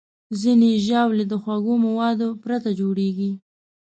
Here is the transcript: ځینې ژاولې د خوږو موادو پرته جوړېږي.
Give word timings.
ځینې 0.41 0.71
ژاولې 0.85 1.25
د 1.31 1.33
خوږو 1.43 1.73
موادو 1.87 2.27
پرته 2.43 2.69
جوړېږي. 2.79 3.31